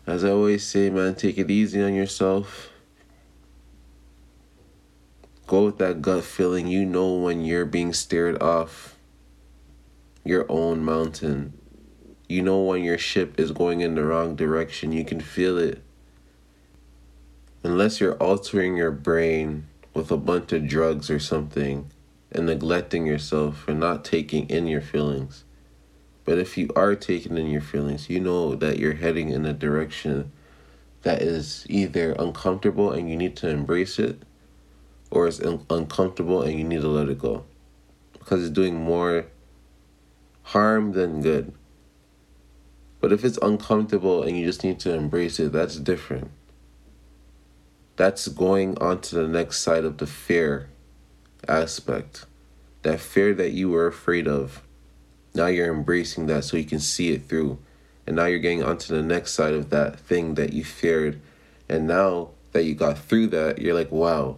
as 0.08 0.26
I 0.26 0.30
always 0.30 0.66
say, 0.66 0.90
man, 0.90 1.14
take 1.16 1.38
it 1.38 1.52
easy 1.52 1.82
on 1.82 1.94
yourself. 1.94 2.71
With 5.66 5.78
that 5.80 6.02
gut 6.02 6.24
feeling. 6.24 6.68
You 6.68 6.86
know 6.86 7.14
when 7.16 7.44
you're 7.44 7.66
being 7.66 7.94
steered 7.94 8.42
off 8.42 8.98
your 10.24 10.46
own 10.50 10.84
mountain. 10.84 11.54
You 12.28 12.42
know 12.42 12.62
when 12.62 12.84
your 12.84 12.98
ship 12.98 13.40
is 13.40 13.52
going 13.52 13.82
in 13.82 13.96
the 13.96 14.04
wrong 14.04 14.36
direction. 14.36 14.92
You 14.92 15.04
can 15.04 15.20
feel 15.20 15.58
it. 15.58 15.82
Unless 17.64 18.00
you're 18.00 18.16
altering 18.16 18.78
your 18.78 18.92
brain 18.92 19.68
with 19.94 20.12
a 20.12 20.18
bunch 20.18 20.52
of 20.52 20.68
drugs 20.68 21.10
or 21.10 21.20
something 21.20 21.92
and 22.32 22.46
neglecting 22.46 23.06
yourself 23.06 23.58
for 23.58 23.74
not 23.74 24.06
taking 24.06 24.50
in 24.50 24.68
your 24.68 24.82
feelings 24.82 25.44
but 26.24 26.38
if 26.38 26.58
you 26.58 26.70
are 26.76 26.96
taking 26.96 27.38
in 27.38 27.48
your 27.48 27.62
feelings, 27.62 28.10
you 28.10 28.20
know 28.20 28.56
that 28.56 28.78
you're 28.78 28.94
heading 28.94 29.30
in 29.30 29.46
a 29.46 29.54
direction 29.54 30.32
that 31.02 31.22
is 31.22 31.66
either 31.68 32.14
uncomfortable 32.14 32.92
and 32.92 33.10
you 33.10 33.18
need 33.18 33.36
to 33.38 33.50
embrace 33.50 33.98
it, 33.98 34.22
or 35.12 35.28
it's 35.28 35.42
un- 35.42 35.66
uncomfortable 35.70 36.42
and 36.42 36.58
you 36.58 36.64
need 36.64 36.82
to 36.82 36.88
let 36.88 37.10
it 37.10 37.20
go. 37.20 37.44
Because 38.14 38.42
it's 38.44 38.54
doing 38.54 38.76
more 38.76 39.26
harm 40.44 40.94
than 40.94 41.22
good. 41.22 41.54
But 43.00 43.12
if 43.12 43.24
it's 43.26 43.38
uncomfortable 43.42 44.24
and 44.24 44.38
you 44.38 44.46
just 44.46 44.64
need 44.64 44.80
to 44.80 44.94
embrace 44.94 45.40
it, 45.40 45.52
that's 45.52 45.76
different. 45.78 46.32
That's 47.98 48.28
going 48.28 48.78
on 48.80 49.02
to 49.02 49.16
the 49.16 49.28
next 49.28 49.60
side 49.60 49.86
of 49.86 49.98
the 49.98 50.08
fear 50.08 50.70
aspect. 51.48 52.26
That 52.84 53.00
fear 53.00 53.34
that 53.36 53.52
you 53.52 53.70
were 53.70 53.88
afraid 53.88 54.28
of 54.28 54.64
now 55.34 55.48
you're 55.48 55.74
embracing 55.74 56.26
that 56.28 56.44
so 56.44 56.58
you 56.58 56.66
can 56.66 56.80
see 56.80 57.12
it 57.12 57.26
through. 57.26 57.60
And 58.06 58.16
now 58.16 58.26
you're 58.26 58.40
getting 58.40 58.64
onto 58.64 58.94
the 58.94 59.04
next 59.04 59.34
side 59.34 59.54
of 59.54 59.70
that 59.70 60.00
thing 60.00 60.36
that 60.36 60.54
you 60.54 60.64
feared. 60.64 61.22
And 61.70 61.88
now 61.88 62.32
that 62.52 62.64
you 62.66 62.76
got 62.76 62.98
through 62.98 63.28
that, 63.28 63.60
you're 63.60 63.76
like, 63.76 63.92
wow, 63.92 64.38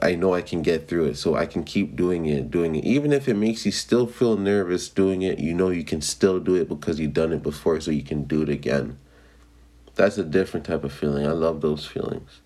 I 0.00 0.14
know 0.14 0.32
I 0.32 0.40
can 0.40 0.62
get 0.62 0.88
through 0.88 1.06
it. 1.06 1.16
So 1.16 1.34
I 1.34 1.46
can 1.46 1.64
keep 1.64 1.96
doing 1.96 2.26
it, 2.26 2.50
doing 2.50 2.76
it. 2.76 2.84
Even 2.84 3.12
if 3.12 3.28
it 3.28 3.34
makes 3.34 3.66
you 3.66 3.72
still 3.72 4.06
feel 4.06 4.36
nervous 4.36 4.88
doing 4.88 5.22
it, 5.22 5.38
you 5.38 5.52
know 5.52 5.68
you 5.68 5.84
can 5.84 6.00
still 6.00 6.40
do 6.40 6.54
it 6.54 6.68
because 6.68 6.98
you've 6.98 7.12
done 7.12 7.32
it 7.32 7.42
before, 7.42 7.80
so 7.80 7.90
you 7.90 8.02
can 8.02 8.24
do 8.24 8.42
it 8.42 8.48
again. 8.48 8.98
That's 9.94 10.16
a 10.16 10.24
different 10.24 10.64
type 10.64 10.84
of 10.84 10.92
feeling. 10.92 11.26
I 11.26 11.32
love 11.32 11.60
those 11.60 11.86
feelings. 11.86 12.40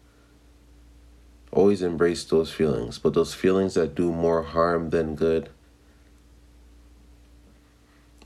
Always 1.52 1.82
embrace 1.82 2.24
those 2.24 2.52
feelings, 2.52 2.98
but 2.98 3.14
those 3.14 3.32
feelings 3.32 3.74
that 3.74 3.94
do 3.94 4.10
more 4.10 4.42
harm 4.42 4.90
than 4.90 5.14
good, 5.14 5.48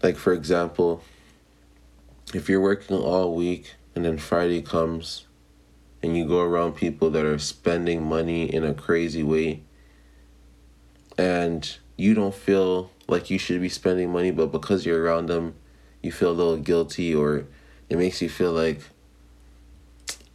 like 0.03 0.17
for 0.17 0.33
example 0.33 1.03
if 2.33 2.49
you're 2.49 2.61
working 2.61 2.97
all 2.97 3.35
week 3.35 3.75
and 3.95 4.05
then 4.05 4.19
Friday 4.19 4.63
comes 4.63 5.27
and 6.03 6.17
you 6.17 6.27
go 6.27 6.41
around 6.41 6.75
people 6.75 7.11
that 7.11 7.25
are 7.25 7.39
spending 7.39 8.03
money 8.03 8.53
in 8.53 8.65
a 8.65 8.75
crazy 8.75 9.23
way 9.23 9.63
and 11.19 11.77
you 11.97 12.15
don't 12.15 12.35
feel 12.35 12.91
like 13.07 13.29
you 13.29 13.39
should 13.39 13.61
be 13.61 13.69
spending 13.69 14.11
money, 14.11 14.31
but 14.31 14.47
because 14.47 14.87
you're 14.87 15.03
around 15.03 15.27
them, 15.27 15.55
you 16.03 16.11
feel 16.11 16.31
a 16.31 16.33
little 16.33 16.57
guilty 16.57 17.15
or 17.15 17.45
it 17.91 17.99
makes 17.99 18.23
you 18.23 18.29
feel 18.31 18.53
like, 18.53 18.81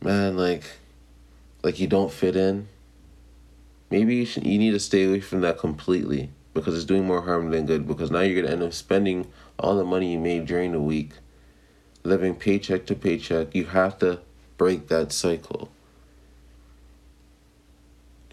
man, 0.01 0.37
like, 0.37 0.63
like 1.63 1.79
you 1.79 1.87
don't 1.87 2.11
fit 2.11 2.35
in. 2.35 2.67
Maybe 3.89 4.15
you, 4.17 4.25
should, 4.25 4.45
you 4.45 4.59
need 4.59 4.71
to 4.71 4.79
stay 4.79 5.05
away 5.05 5.21
from 5.21 5.41
that 5.41 5.57
completely 5.57 6.29
because 6.53 6.75
it's 6.75 6.85
doing 6.85 7.05
more 7.05 7.21
harm 7.21 7.49
than 7.49 7.65
good 7.65 7.87
because 7.87 8.11
now 8.11 8.19
you're 8.19 8.35
going 8.35 8.45
to 8.45 8.51
end 8.51 8.63
up 8.63 8.73
spending 8.73 9.31
all 9.57 9.75
the 9.75 9.83
money 9.83 10.11
you 10.11 10.19
made 10.19 10.45
during 10.45 10.71
the 10.71 10.81
week 10.81 11.13
living 12.03 12.35
paycheck 12.35 12.85
to 12.85 12.95
paycheck. 12.95 13.55
You 13.55 13.65
have 13.65 13.97
to 13.99 14.19
break 14.57 14.87
that 14.87 15.11
cycle. 15.11 15.69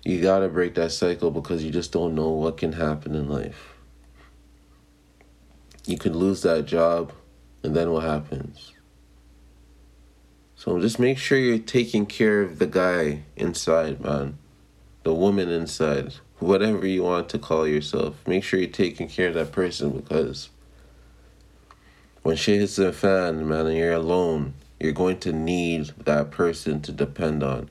You 0.04 0.20
gotta 0.20 0.48
break 0.48 0.74
that 0.74 0.92
cycle 0.92 1.30
because 1.30 1.64
you 1.64 1.70
just 1.70 1.92
don't 1.92 2.14
know 2.14 2.30
what 2.30 2.56
can 2.56 2.72
happen 2.72 3.14
in 3.14 3.28
life. 3.28 3.74
You 5.86 5.98
could 5.98 6.16
lose 6.16 6.42
that 6.42 6.66
job, 6.66 7.12
and 7.62 7.74
then 7.74 7.90
what 7.90 8.04
happens? 8.04 8.72
So 10.56 10.80
just 10.80 11.00
make 11.00 11.18
sure 11.18 11.38
you're 11.38 11.58
taking 11.58 12.06
care 12.06 12.40
of 12.42 12.60
the 12.60 12.66
guy 12.66 13.22
inside, 13.36 14.00
man. 14.00 14.38
The 15.02 15.12
woman 15.12 15.48
inside. 15.48 16.14
Whatever 16.38 16.86
you 16.86 17.02
want 17.02 17.28
to 17.30 17.38
call 17.38 17.66
yourself. 17.66 18.16
Make 18.28 18.44
sure 18.44 18.60
you're 18.60 18.68
taking 18.68 19.08
care 19.08 19.28
of 19.28 19.34
that 19.34 19.50
person 19.50 19.90
because 19.90 20.50
when 22.22 22.36
shit 22.36 22.60
hits 22.60 22.76
the 22.76 22.92
fan, 22.92 23.48
man, 23.48 23.66
and 23.66 23.76
you're 23.76 23.92
alone, 23.92 24.54
you're 24.82 24.90
going 24.90 25.20
to 25.20 25.32
need 25.32 25.86
that 26.06 26.32
person 26.32 26.82
to 26.82 26.90
depend 26.90 27.40
on. 27.40 27.70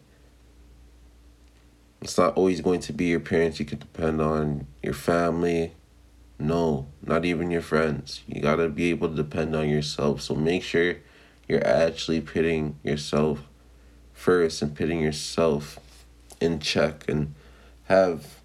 It's 2.01 2.17
not 2.17 2.37
always 2.37 2.61
going 2.61 2.79
to 2.79 2.93
be 2.93 3.07
your 3.07 3.19
parents 3.19 3.59
you 3.59 3.65
can 3.65 3.79
depend 3.79 4.21
on, 4.21 4.65
your 4.81 4.93
family. 4.93 5.73
No, 6.39 6.87
not 7.05 7.25
even 7.25 7.51
your 7.51 7.61
friends. 7.61 8.21
You 8.27 8.41
gotta 8.41 8.69
be 8.69 8.91
able 8.91 9.09
to 9.09 9.15
depend 9.15 9.57
on 9.57 9.67
yourself. 9.67 10.21
So 10.21 10.35
make 10.35 10.63
sure 10.63 10.95
you're 11.49 11.67
actually 11.67 12.21
putting 12.21 12.79
yourself 12.81 13.41
first 14.13 14.61
and 14.61 14.73
putting 14.73 15.01
yourself 15.01 16.05
in 16.39 16.61
check 16.61 17.03
and 17.09 17.35
have 17.89 18.39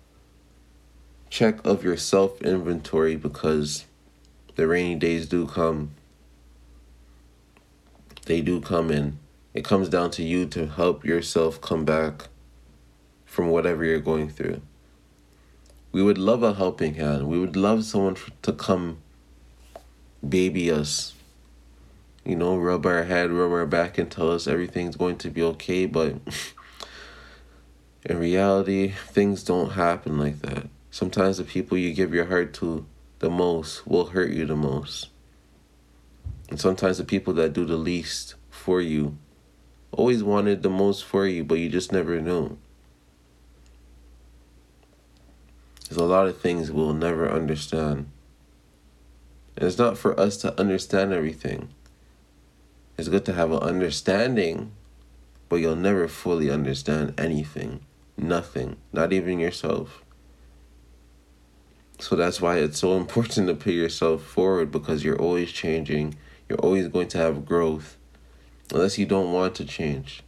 check 1.31 1.65
of 1.65 1.85
your 1.85 1.97
self 1.97 2.43
inventory 2.43 3.15
because 3.15 3.85
the 4.57 4.67
rainy 4.67 4.97
days 4.97 5.29
do 5.29 5.47
come. 5.47 5.93
They 8.27 8.41
do 8.41 8.61
come 8.61 8.91
in. 8.91 9.19
It 9.55 9.65
comes 9.65 9.89
down 9.89 10.11
to 10.13 10.23
you 10.23 10.47
to 10.47 10.67
help 10.67 11.05
yourself 11.05 11.61
come 11.61 11.85
back 11.85 12.29
from 13.25 13.49
whatever 13.49 13.85
you're 13.85 14.01
going 14.01 14.29
through. 14.29 14.61
We 15.93 16.03
would 16.03 16.19
love 16.19 16.43
a 16.43 16.55
helping 16.55 16.95
hand. 16.95 17.29
We 17.29 17.39
would 17.39 17.57
love 17.57 17.85
someone 17.85 18.17
to 18.43 18.53
come 18.53 18.99
baby 20.29 20.71
us. 20.71 21.15
You 22.25 22.35
know, 22.35 22.59
rub 22.59 22.85
our 22.85 23.05
head, 23.05 23.31
rub 23.31 23.53
our 23.53 23.65
back, 23.65 23.97
and 23.97 24.11
tell 24.11 24.33
us 24.33 24.49
everything's 24.49 24.97
going 24.97 25.19
to 25.19 25.31
be 25.31 25.43
okay. 25.43 25.87
But 25.87 26.17
in 28.05 28.19
reality, 28.19 28.89
things 28.89 29.45
don't 29.45 29.71
happen 29.71 30.19
like 30.19 30.41
that. 30.41 30.69
Sometimes 30.91 31.39
the 31.39 31.45
people 31.45 31.79
you 31.79 31.95
give 31.95 32.13
your 32.13 32.27
heart 32.27 32.53
to 32.55 32.85
the 33.21 33.31
most 33.31 33.87
will 33.87 34.07
hurt 34.07 34.31
you 34.31 34.47
the 34.47 34.57
most. 34.57 35.11
And 36.49 36.61
sometimes 36.61 36.99
the 36.99 37.05
people 37.05 37.33
that 37.35 37.53
do 37.53 37.65
the 37.65 37.77
least 37.77 38.35
for 38.51 38.81
you 38.81 39.17
always 39.93 40.23
wanted 40.23 40.63
the 40.63 40.71
most 40.71 41.05
for 41.05 41.27
you, 41.27 41.45
but 41.45 41.59
you 41.59 41.69
just 41.69 41.93
never 41.93 42.21
knew. 42.21 42.59
There's 45.89 45.99
a 45.99 46.05
lot 46.05 46.27
of 46.27 46.39
things 46.39 46.71
we'll 46.71 46.93
never 46.93 47.31
understand. 47.31 48.11
And 49.57 49.67
it's 49.67 49.79
not 49.79 49.97
for 49.97 50.19
us 50.19 50.37
to 50.39 50.59
understand 50.61 51.13
everything. 51.13 51.69
It's 52.99 53.09
good 53.09 53.25
to 53.27 53.33
have 53.33 53.53
an 53.53 53.59
understanding, 53.59 54.73
but 55.49 55.57
you'll 55.57 55.77
never 55.77 56.09
fully 56.09 56.51
understand 56.51 57.19
anything. 57.19 57.81
Nothing. 58.17 58.77
Not 58.93 59.13
even 59.13 59.39
yourself. 59.39 60.03
So 61.99 62.17
that's 62.17 62.41
why 62.41 62.59
it's 62.59 62.79
so 62.79 62.97
important 62.97 63.49
to 63.49 63.55
put 63.55 63.73
yourself 63.73 64.23
forward 64.23 64.71
because 64.71 65.05
you're 65.05 65.21
always 65.21 65.53
changing. 65.53 66.17
You're 66.49 66.61
always 66.61 66.89
going 66.89 67.09
to 67.09 67.19
have 67.19 67.45
growth 67.45 67.97
unless 68.73 68.99
you 68.99 69.07
don't 69.07 69.33
want 69.33 69.55
to 69.57 69.65
change. 69.65 70.23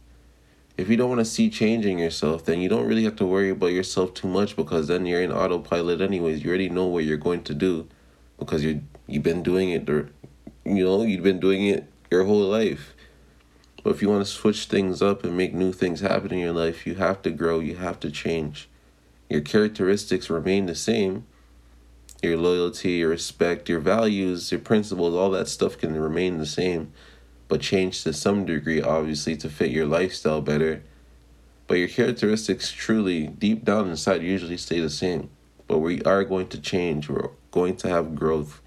If 0.77 0.89
you 0.89 0.95
don't 0.95 1.09
want 1.09 1.19
to 1.19 1.25
see 1.25 1.49
change 1.49 1.85
in 1.85 1.97
yourself, 1.97 2.45
then 2.45 2.61
you 2.61 2.69
don't 2.69 2.87
really 2.87 3.03
have 3.03 3.17
to 3.17 3.25
worry 3.25 3.49
about 3.49 3.73
yourself 3.73 4.13
too 4.13 4.27
much 4.27 4.55
because 4.55 4.87
then 4.87 5.05
you're 5.05 5.21
in 5.21 5.31
autopilot 5.31 5.99
anyways. 5.99 6.43
You 6.43 6.49
already 6.49 6.69
know 6.69 6.85
what 6.85 7.03
you're 7.03 7.17
going 7.17 7.43
to 7.43 7.53
do 7.53 7.87
because 8.37 8.63
you 8.63 8.81
you've 9.05 9.23
been 9.23 9.43
doing 9.43 9.69
it 9.71 9.89
or 9.89 10.09
you 10.65 10.85
know, 10.85 11.01
you've 11.03 11.23
been 11.23 11.39
doing 11.39 11.65
it 11.65 11.91
your 12.11 12.25
whole 12.25 12.41
life. 12.41 12.93
But 13.83 13.91
if 13.91 14.01
you 14.01 14.09
want 14.09 14.25
to 14.25 14.31
switch 14.31 14.65
things 14.65 15.01
up 15.01 15.23
and 15.23 15.35
make 15.35 15.53
new 15.53 15.71
things 15.71 16.01
happen 16.01 16.31
in 16.31 16.39
your 16.39 16.53
life, 16.53 16.85
you 16.85 16.95
have 16.95 17.21
to 17.23 17.31
grow, 17.31 17.59
you 17.59 17.77
have 17.77 17.99
to 18.01 18.11
change. 18.11 18.69
Your 19.29 19.41
characteristics 19.41 20.29
remain 20.29 20.65
the 20.65 20.75
same, 20.75 21.25
your 22.21 22.37
loyalty, 22.37 22.91
your 22.91 23.09
respect, 23.09 23.69
your 23.69 23.79
values, 23.79 24.51
your 24.51 24.59
principles, 24.59 25.15
all 25.15 25.31
that 25.31 25.47
stuff 25.47 25.77
can 25.77 25.99
remain 25.99 26.37
the 26.37 26.45
same, 26.45 26.91
but 27.47 27.61
change 27.61 28.03
to 28.03 28.13
some 28.13 28.45
degree, 28.45 28.81
obviously, 28.81 29.37
to 29.37 29.49
fit 29.49 29.71
your 29.71 29.85
lifestyle 29.85 30.41
better. 30.41 30.83
But 31.67 31.75
your 31.75 31.87
characteristics 31.87 32.71
truly, 32.71 33.27
deep 33.27 33.63
down 33.63 33.89
inside, 33.89 34.21
usually 34.21 34.57
stay 34.57 34.79
the 34.79 34.89
same. 34.89 35.29
But 35.67 35.79
we 35.79 36.01
are 36.03 36.23
going 36.23 36.47
to 36.49 36.59
change, 36.59 37.09
we're 37.09 37.29
going 37.51 37.77
to 37.77 37.89
have 37.89 38.15
growth. 38.15 38.61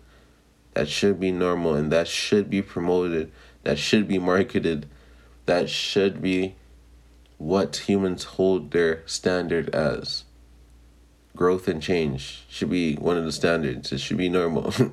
That 0.74 0.88
should 0.88 1.20
be 1.20 1.30
normal 1.30 1.74
and 1.74 1.92
that 1.92 2.08
should 2.08 2.48
be 2.48 2.62
promoted, 2.62 3.30
that 3.64 3.78
should 3.78 4.08
be 4.08 4.18
marketed, 4.18 4.88
that 5.46 5.68
should 5.68 6.22
be 6.22 6.54
what 7.36 7.76
humans 7.88 8.24
hold 8.24 8.70
their 8.70 9.02
standard 9.06 9.68
as 9.74 10.24
growth 11.36 11.68
and 11.68 11.82
change 11.82 12.44
should 12.48 12.70
be 12.70 12.94
one 12.96 13.16
of 13.16 13.24
the 13.24 13.32
standards. 13.32 13.92
It 13.92 13.98
should 13.98 14.18
be 14.18 14.28
normal. 14.28 14.72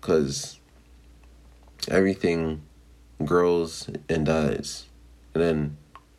Because 0.00 0.60
everything 1.88 2.62
grows 3.24 3.90
and 4.08 4.24
dies 4.24 4.86
and 5.34 5.42
then 5.42 5.76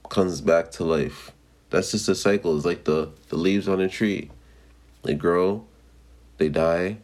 comes 0.10 0.42
back 0.42 0.70
to 0.72 0.84
life. 0.84 1.32
That's 1.70 1.92
just 1.92 2.10
a 2.10 2.16
cycle. 2.16 2.56
It's 2.58 2.66
like 2.66 2.84
the, 2.84 3.12
the 3.30 3.38
leaves 3.38 3.68
on 3.70 3.80
a 3.80 3.88
tree. 3.88 4.32
They 5.04 5.14
grow, 5.14 5.66
they 6.38 6.50
die, 6.50 6.98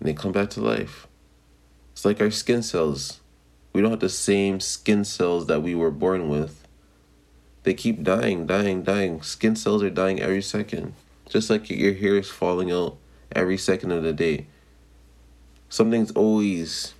and 0.00 0.08
they 0.08 0.14
come 0.14 0.32
back 0.32 0.50
to 0.50 0.60
life. 0.60 1.06
It's 1.92 2.04
like 2.04 2.20
our 2.20 2.30
skin 2.30 2.62
cells. 2.62 3.20
We 3.72 3.82
don't 3.82 3.90
have 3.90 4.00
the 4.00 4.08
same 4.08 4.60
skin 4.60 5.04
cells 5.04 5.46
that 5.46 5.62
we 5.62 5.74
were 5.74 5.90
born 5.90 6.28
with. 6.28 6.66
They 7.64 7.74
keep 7.74 8.02
dying, 8.02 8.46
dying, 8.46 8.82
dying. 8.82 9.22
Skin 9.22 9.56
cells 9.56 9.82
are 9.82 9.90
dying 9.90 10.20
every 10.20 10.42
second. 10.42 10.94
Just 11.28 11.50
like 11.50 11.70
your 11.70 11.94
hair 11.94 12.16
is 12.16 12.30
falling 12.30 12.70
out 12.70 12.96
every 13.32 13.58
second 13.58 13.92
of 13.92 14.02
the 14.02 14.12
day. 14.12 14.46
Something's 15.68 16.12
always 16.12 16.94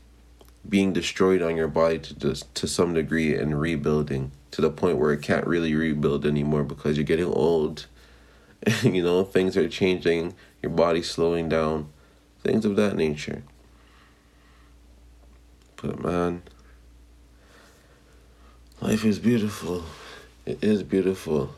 being 0.68 0.92
destroyed 0.92 1.42
on 1.42 1.56
your 1.56 1.68
body 1.68 1.98
to 1.98 2.14
just, 2.14 2.54
to 2.54 2.66
some 2.66 2.94
degree 2.94 3.34
and 3.36 3.60
rebuilding 3.60 4.32
to 4.50 4.62
the 4.62 4.70
point 4.70 4.98
where 4.98 5.12
it 5.12 5.22
can't 5.22 5.46
really 5.46 5.74
rebuild 5.74 6.24
anymore 6.24 6.64
because 6.64 6.96
you're 6.96 7.04
getting 7.04 7.26
old. 7.26 7.86
you 8.82 9.02
know, 9.02 9.24
things 9.24 9.56
are 9.56 9.68
changing, 9.68 10.34
your 10.62 10.70
body's 10.70 11.10
slowing 11.10 11.48
down, 11.48 11.90
things 12.42 12.64
of 12.64 12.76
that 12.76 12.96
nature. 12.96 13.42
But 15.76 16.02
man, 16.02 16.42
life 18.80 19.04
is 19.04 19.18
beautiful. 19.18 19.84
It 20.46 20.62
is 20.62 20.82
beautiful. 20.82 21.54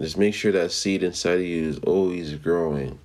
And 0.00 0.06
just 0.06 0.16
make 0.16 0.32
sure 0.32 0.50
that 0.52 0.72
seed 0.72 1.02
inside 1.02 1.40
of 1.40 1.44
you 1.44 1.68
is 1.68 1.78
always 1.80 2.32
growing. 2.36 2.98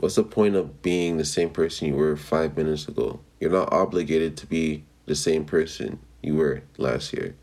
What's 0.00 0.16
the 0.16 0.24
point 0.24 0.56
of 0.56 0.82
being 0.82 1.16
the 1.16 1.24
same 1.24 1.50
person 1.50 1.86
you 1.86 1.94
were 1.94 2.16
five 2.16 2.56
minutes 2.56 2.88
ago? 2.88 3.20
You're 3.38 3.52
not 3.52 3.72
obligated 3.72 4.36
to 4.38 4.48
be 4.48 4.82
the 5.06 5.14
same 5.14 5.44
person 5.44 6.00
you 6.24 6.34
were 6.34 6.64
last 6.76 7.12
year. 7.12 7.36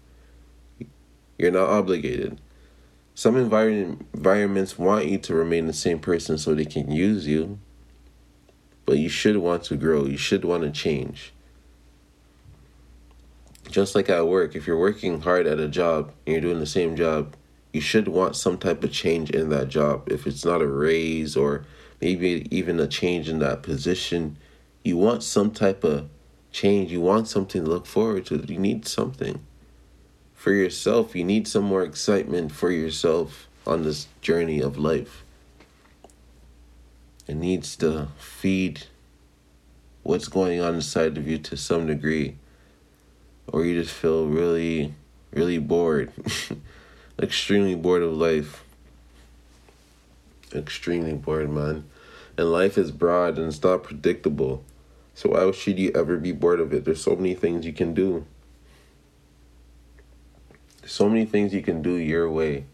You're 1.38 1.52
not 1.52 1.70
obligated. 1.70 2.42
Some 3.14 3.38
environment, 3.38 4.06
environments 4.14 4.78
want 4.78 5.06
you 5.06 5.18
to 5.20 5.34
remain 5.34 5.68
the 5.68 5.72
same 5.72 6.00
person 6.00 6.38
so 6.38 6.54
they 6.54 6.66
can 6.66 6.92
use 6.92 7.26
you. 7.26 7.60
But 8.86 8.98
you 8.98 9.08
should 9.08 9.38
want 9.38 9.64
to 9.64 9.78
grow. 9.78 10.04
You 10.04 10.18
should 10.18 10.44
want 10.44 10.64
to 10.64 10.70
change. 10.70 11.32
Just 13.72 13.96
like 13.96 14.10
at 14.10 14.28
work, 14.28 14.54
if 14.54 14.68
you're 14.68 14.78
working 14.78 15.22
hard 15.22 15.48
at 15.48 15.60
a 15.60 15.70
job 15.70 16.12
and 16.28 16.34
you're 16.34 16.42
doing 16.42 16.60
the 16.60 16.66
same 16.66 16.98
job, 16.98 17.38
you 17.76 17.82
should 17.82 18.08
want 18.08 18.38
some 18.38 18.58
type 18.58 18.86
of 18.86 18.92
change 18.94 19.30
in 19.32 19.50
that 19.50 19.68
job. 19.68 20.10
If 20.10 20.26
it's 20.26 20.46
not 20.46 20.62
a 20.62 20.66
raise 20.68 21.36
or 21.36 21.66
maybe 22.00 22.48
even 22.50 22.80
a 22.80 22.88
change 22.88 23.28
in 23.28 23.40
that 23.40 23.64
position, 23.64 24.38
you 24.86 24.96
want 24.96 25.24
some 25.24 25.52
type 25.52 25.84
of 25.84 26.08
change. 26.54 26.90
You 26.90 27.02
want 27.02 27.28
something 27.28 27.66
to 27.66 27.70
look 27.70 27.86
forward 27.86 28.28
to. 28.28 28.38
You 28.38 28.60
need 28.60 28.88
something 28.88 29.46
for 30.34 30.54
yourself. 30.54 31.18
You 31.18 31.26
need 31.26 31.50
some 31.50 31.66
more 31.66 31.84
excitement 31.84 32.54
for 32.54 32.72
yourself 32.72 33.50
on 33.68 33.84
this 33.84 34.08
journey 34.22 34.62
of 34.62 34.78
life. 34.78 35.26
It 37.28 37.36
needs 37.36 37.76
to 37.78 38.08
feed 38.18 38.84
what's 40.04 40.30
going 40.30 40.62
on 40.62 40.76
inside 40.76 41.18
of 41.18 41.28
you 41.28 41.40
to 41.40 41.58
some 41.58 41.88
degree. 41.88 42.38
Or 43.48 43.66
you 43.66 43.82
just 43.82 43.94
feel 43.94 44.28
really, 44.28 44.94
really 45.34 45.58
bored. 45.58 46.14
Extremely 47.22 47.76
bored 47.76 48.04
of 48.04 48.14
life. 48.14 48.64
Extremely 50.54 51.14
bored, 51.14 51.50
man. 51.50 51.86
And 52.38 52.52
life 52.52 52.78
is 52.78 52.92
broad 52.92 53.38
and 53.38 53.48
it's 53.48 53.64
not 53.64 53.84
predictable. 53.84 54.64
So 55.14 55.30
why 55.30 55.50
should 55.52 55.80
you 55.80 55.92
ever 55.96 56.18
be 56.18 56.34
bored 56.34 56.60
of 56.60 56.74
it? 56.74 56.86
There's 56.86 57.02
so 57.02 57.16
many 57.16 57.34
things 57.36 57.66
you 57.66 57.74
can 57.74 57.94
do 57.94 58.26
so 60.86 61.10
many 61.10 61.26
things 61.26 61.54
you 61.54 61.62
can 61.62 61.82
do 61.82 61.96
your 61.96 62.30
way. 62.30 62.66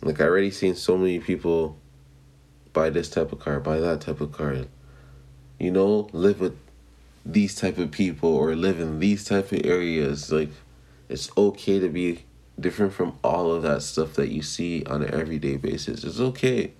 Like 0.00 0.20
I 0.20 0.24
already 0.24 0.50
seen 0.50 0.76
so 0.76 0.96
many 0.96 1.18
people 1.18 1.76
buy 2.72 2.90
this 2.90 3.10
type 3.10 3.32
of 3.32 3.40
car, 3.40 3.58
buy 3.58 3.80
that 3.80 4.00
type 4.00 4.20
of 4.20 4.32
car. 4.32 4.56
You 5.58 5.70
know, 5.72 6.08
live 6.12 6.40
with 6.40 6.56
these 7.26 7.56
type 7.56 7.78
of 7.78 7.90
people 7.90 8.30
or 8.30 8.54
live 8.54 8.78
in 8.78 9.00
these 9.00 9.24
type 9.24 9.50
of 9.50 9.66
areas. 9.66 10.30
Like 10.30 10.50
it's 11.08 11.30
okay 11.36 11.78
to 11.78 11.88
be 11.88 12.24
different 12.58 12.92
from 12.92 13.18
all 13.22 13.52
of 13.52 13.62
that 13.62 13.82
stuff 13.82 14.14
that 14.14 14.28
you 14.28 14.42
see 14.42 14.84
on 14.84 15.02
an 15.02 15.14
everyday 15.14 15.56
basis. 15.56 16.04
It's 16.04 16.20
okay. 16.20 16.72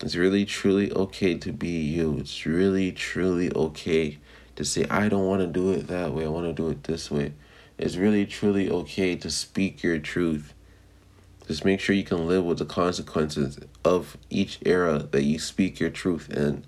It's 0.00 0.16
really 0.16 0.44
truly 0.44 0.92
okay 0.92 1.36
to 1.38 1.52
be 1.52 1.68
you. 1.68 2.18
It's 2.18 2.44
really 2.44 2.90
truly 2.92 3.52
okay 3.54 4.18
to 4.56 4.64
say, 4.64 4.84
I 4.90 5.08
don't 5.08 5.26
want 5.26 5.40
to 5.40 5.46
do 5.46 5.72
it 5.72 5.86
that 5.86 6.12
way, 6.12 6.24
I 6.24 6.28
want 6.28 6.46
to 6.46 6.52
do 6.52 6.68
it 6.68 6.84
this 6.84 7.10
way. 7.10 7.32
It's 7.78 7.96
really 7.96 8.26
truly 8.26 8.68
okay 8.70 9.16
to 9.16 9.30
speak 9.30 9.82
your 9.82 9.98
truth. 9.98 10.54
Just 11.46 11.64
make 11.64 11.80
sure 11.80 11.94
you 11.94 12.04
can 12.04 12.28
live 12.28 12.44
with 12.44 12.58
the 12.58 12.64
consequences 12.64 13.58
of 13.84 14.16
each 14.28 14.58
era 14.64 14.98
that 15.10 15.22
you 15.22 15.38
speak 15.38 15.80
your 15.80 15.90
truth 15.90 16.30
in. 16.30 16.64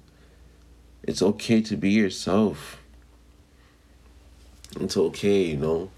It's 1.02 1.22
okay 1.22 1.60
to 1.62 1.76
be 1.76 1.90
yourself. 1.90 2.80
It's 4.80 4.96
okay, 4.96 5.42
you 5.42 5.56
know. 5.56 5.90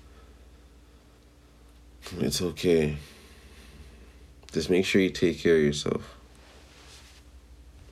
It's 2.19 2.41
okay. 2.41 2.97
Just 4.53 4.71
make 4.71 4.85
sure 4.85 5.01
you 5.03 5.11
take 5.11 5.41
care 5.41 5.57
of 5.57 5.63
yourself. 5.63 6.17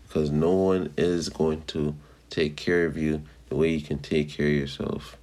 Because 0.06 0.30
no 0.30 0.52
one 0.52 0.94
is 0.96 1.28
going 1.28 1.62
to 1.68 1.96
take 2.30 2.56
care 2.56 2.86
of 2.86 2.96
you 2.96 3.22
the 3.48 3.56
way 3.56 3.70
you 3.70 3.82
can 3.82 3.98
take 3.98 4.30
care 4.30 4.46
of 4.46 4.52
yourself. 4.52 5.16